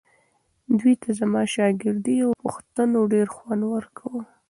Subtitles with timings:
[0.79, 4.21] دوی ته زما شاګردۍ او پوښتنو ډېر خوند ورکاوو.